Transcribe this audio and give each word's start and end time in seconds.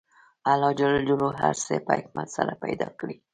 الله 0.51 0.71
ج 0.77 0.79
هر 1.45 1.55
څه 1.65 1.73
په 1.85 1.91
حکمت 1.97 2.27
سره 2.37 2.51
پیدا 2.63 2.87
کړي 2.99 3.15